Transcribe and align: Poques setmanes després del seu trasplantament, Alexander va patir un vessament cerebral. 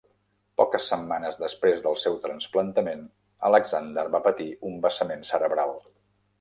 Poques 0.61 0.87
setmanes 0.91 1.37
després 1.41 1.83
del 1.83 1.99
seu 2.05 2.17
trasplantament, 2.25 3.05
Alexander 3.53 4.09
va 4.19 4.25
patir 4.31 4.51
un 4.73 4.83
vessament 4.89 5.27
cerebral. 5.33 5.81